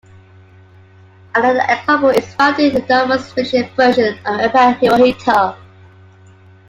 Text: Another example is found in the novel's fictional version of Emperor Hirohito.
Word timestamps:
Another 1.35 1.61
example 1.69 2.09
is 2.09 2.33
found 2.33 2.57
in 2.57 2.73
the 2.73 2.79
novel's 2.89 3.31
fictional 3.33 3.69
version 3.75 4.17
of 4.25 4.39
Emperor 4.55 4.73
Hirohito. 4.89 5.55